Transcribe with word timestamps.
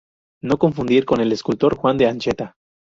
No 0.41 0.57
confundir 0.57 1.05
con 1.05 1.21
el 1.21 1.31
escultor 1.31 1.75
Juan 1.77 1.99
de 1.99 2.07
Ancheta. 2.07 2.55